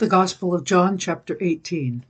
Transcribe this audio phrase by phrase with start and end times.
[0.00, 2.06] The Gospel of John, chapter 18.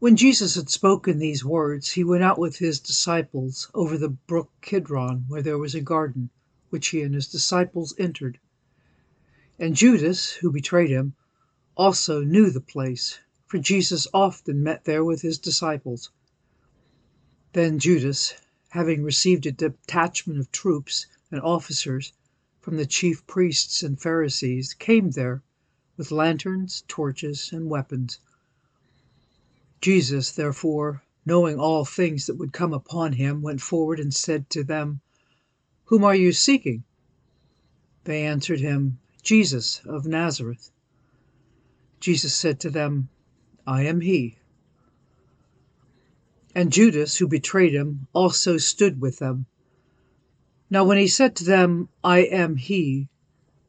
[0.00, 4.50] When Jesus had spoken these words, he went out with his disciples over the brook
[4.60, 6.28] Kidron, where there was a garden,
[6.68, 8.38] which he and his disciples entered.
[9.58, 11.14] And Judas, who betrayed him,
[11.74, 16.10] also knew the place, for Jesus often met there with his disciples.
[17.54, 18.34] Then Judas,
[18.68, 22.12] having received a detachment of troops and officers
[22.60, 25.42] from the chief priests and Pharisees, came there
[25.98, 28.20] with lanterns, torches, and weapons.
[29.80, 34.64] Jesus, therefore, knowing all things that would come upon him, went forward and said to
[34.64, 35.00] them,
[35.86, 36.84] Whom are you seeking?
[38.04, 40.70] They answered him, Jesus of Nazareth.
[42.00, 43.08] Jesus said to them,
[43.66, 44.38] I am he.
[46.54, 49.46] And Judas, who betrayed him, also stood with them.
[50.70, 53.08] Now when he said to them, I am he,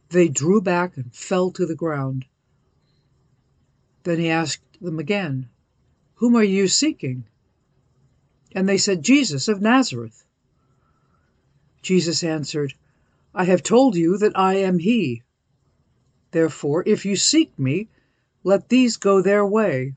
[0.09, 2.25] they drew back and fell to the ground.
[4.03, 5.50] Then he asked them again,
[6.16, 7.25] Whom are you seeking?
[8.53, 10.23] And they said, Jesus of Nazareth.
[11.81, 12.73] Jesus answered,
[13.33, 15.23] I have told you that I am he.
[16.31, 17.88] Therefore, if you seek me,
[18.44, 19.95] let these go their way,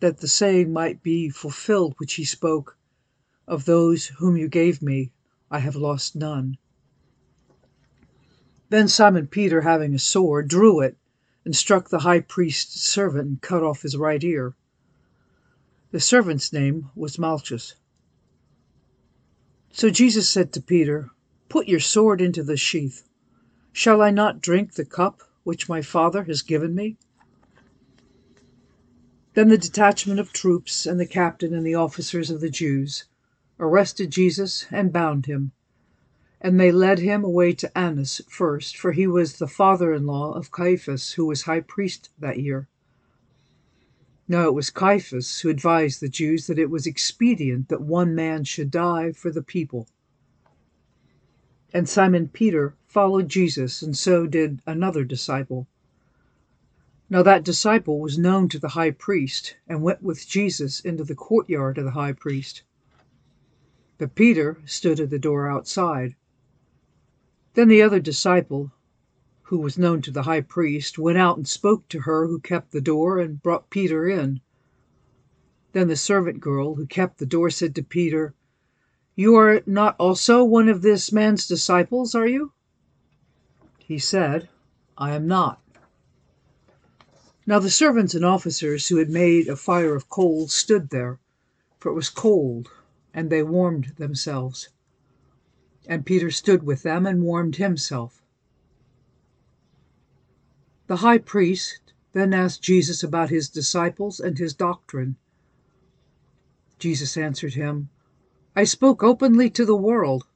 [0.00, 2.76] that the saying might be fulfilled which he spoke,
[3.46, 5.10] Of those whom you gave me,
[5.50, 6.58] I have lost none.
[8.68, 10.96] Then Simon Peter, having a sword, drew it,
[11.44, 14.54] and struck the high priest's servant, and cut off his right ear.
[15.90, 17.74] The servant's name was Malchus.
[19.70, 21.10] So Jesus said to Peter,
[21.48, 23.08] Put your sword into the sheath.
[23.72, 26.96] Shall I not drink the cup which my Father has given me?
[29.34, 33.04] Then the detachment of troops and the captain and the officers of the Jews
[33.58, 35.52] arrested Jesus and bound him
[36.44, 40.30] and they led him away to Annas first, for he was the father in law
[40.34, 42.68] of Caiaphas, who was high priest that year.
[44.28, 48.44] Now it was Caiaphas who advised the Jews that it was expedient that one man
[48.44, 49.88] should die for the people.
[51.72, 55.66] And Simon Peter followed Jesus, and so did another disciple.
[57.08, 61.14] Now that disciple was known to the high priest, and went with Jesus into the
[61.14, 62.64] courtyard of the high priest.
[63.96, 66.16] But Peter stood at the door outside.
[67.54, 68.72] Then the other disciple,
[69.42, 72.72] who was known to the high priest, went out and spoke to her who kept
[72.72, 74.40] the door, and brought Peter in.
[75.72, 78.34] Then the servant girl who kept the door said to Peter,
[79.14, 82.50] You are not also one of this man's disciples, are you?
[83.78, 84.48] He said,
[84.98, 85.62] I am not.
[87.46, 91.20] Now the servants and officers who had made a fire of coals stood there,
[91.78, 92.68] for it was cold,
[93.12, 94.70] and they warmed themselves.
[95.86, 98.22] And Peter stood with them and warmed himself.
[100.86, 105.16] The high priest then asked Jesus about his disciples and his doctrine.
[106.78, 107.88] Jesus answered him,
[108.54, 110.26] I spoke openly to the world.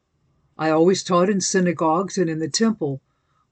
[0.58, 3.00] I always taught in synagogues and in the temple,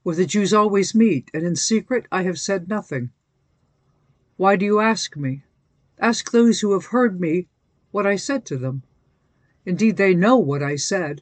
[0.03, 3.11] where the Jews always meet, and in secret I have said nothing.
[4.35, 5.43] Why do you ask me?
[5.99, 7.47] Ask those who have heard me
[7.91, 8.83] what I said to them.
[9.65, 11.21] Indeed, they know what I said.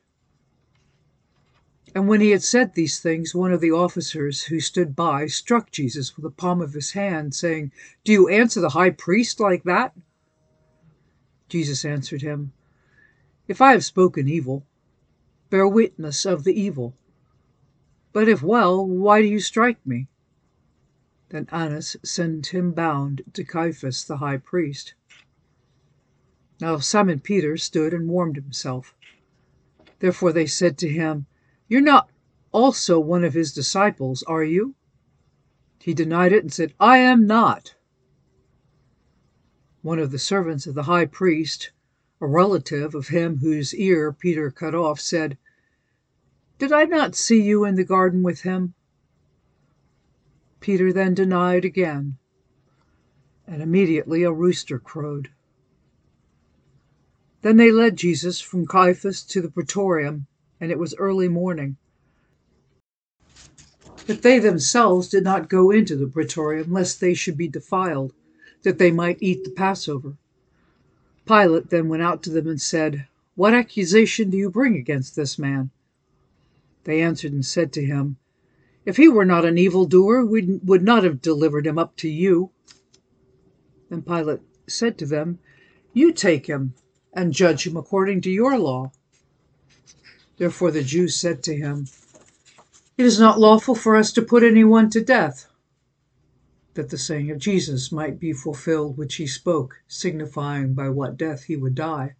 [1.96, 5.72] And when he had said these things, one of the officers who stood by struck
[5.72, 7.72] Jesus with the palm of his hand, saying,
[8.04, 9.96] Do you answer the high priest like that?
[11.48, 12.52] Jesus answered him,
[13.48, 14.66] If I have spoken evil,
[15.50, 16.98] bear witness of the evil.
[18.12, 20.10] But if well, why do you strike me?
[21.30, 24.96] Then Annas sent him bound to Caiaphas the high priest.
[26.60, 28.94] Now Simon Peter stood and warmed himself.
[30.00, 31.28] Therefore they said to him,
[31.68, 32.09] you're not
[32.52, 34.76] also one of his disciples, are you?
[35.80, 37.76] He denied it and said, I am not.
[39.81, 41.72] One of the servants of the high priest,
[42.22, 45.38] a relative of him whose ear Peter cut off, said,
[46.58, 48.74] Did I not see you in the garden with him?
[50.59, 52.17] Peter then denied again,
[53.46, 55.29] and immediately a rooster crowed.
[57.41, 60.26] Then they led Jesus from Caiaphas to the praetorium
[60.59, 61.78] and it was early morning.
[64.07, 68.13] But they themselves did not go into the praetorium, lest they should be defiled,
[68.63, 70.17] that they might eat the Passover.
[71.25, 75.40] Pilate then went out to them and said, What accusation do you bring against this
[75.40, 75.72] man?
[76.84, 78.17] They answered and said to him,
[78.85, 82.52] If he were not an evildoer, we would not have delivered him up to you.
[83.90, 85.40] Then Pilate said to them,
[85.93, 86.75] You take him
[87.11, 88.91] and judge him according to your law.
[90.37, 91.87] Therefore the Jews said to him,
[92.97, 95.47] It is not lawful for us to put anyone to death.
[96.73, 101.43] that the saying of Jesus might be fulfilled, which he spoke, signifying by what death
[101.43, 102.16] he would die.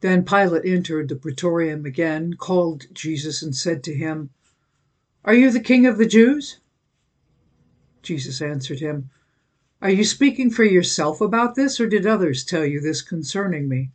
[0.00, 4.30] Then Pilate entered the praetorium again, called Jesus, and said to him,
[5.24, 6.58] Are you the king of the Jews?
[8.02, 9.10] Jesus answered him,
[9.80, 13.92] Are you speaking for yourself about this, or did others tell you this concerning me?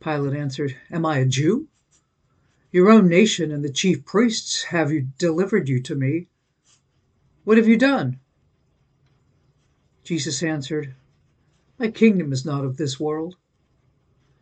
[0.00, 1.68] Pilate answered, Am I a Jew?
[2.70, 6.28] Your own nation and the chief priests have you delivered you to me.
[7.44, 8.20] What have you done?
[10.04, 10.94] Jesus answered,
[11.78, 13.36] My kingdom is not of this world.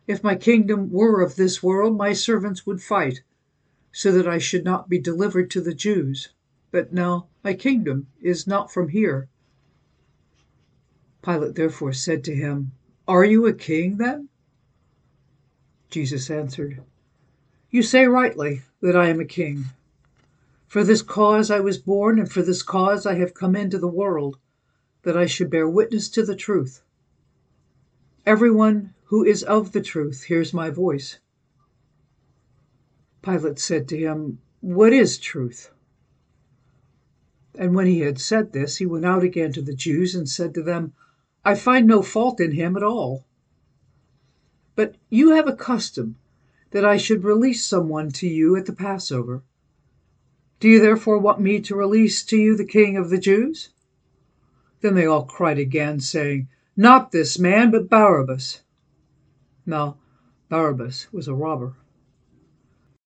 [0.05, 3.21] If my kingdom were of this world, my servants would fight,
[3.91, 6.29] so that I should not be delivered to the Jews.
[6.69, 9.27] But now my kingdom is not from here.
[11.21, 14.29] Pilate therefore said to him, Are you a king then?
[15.89, 16.83] Jesus answered,
[17.71, 19.65] You say rightly that I am a king.
[20.67, 23.87] For this cause I was born, and for this cause I have come into the
[23.87, 24.37] world,
[25.03, 26.81] that I should bear witness to the truth.
[28.25, 31.19] Everyone who is of the truth hears my voice.
[33.21, 35.71] Pilate said to him, What is truth?
[37.55, 40.53] And when he had said this, he went out again to the Jews and said
[40.53, 40.93] to them,
[41.45, 43.25] I find no fault in him at all.
[44.77, 46.17] But you have a custom
[46.69, 49.41] that I should release someone to you at the Passover.
[50.59, 53.69] Do you therefore want me to release to you the king of the Jews?
[54.81, 58.61] Then they all cried again, saying, Not this man, but Barabbas.
[59.65, 59.97] Now
[60.47, 61.73] Barabbas was a robber.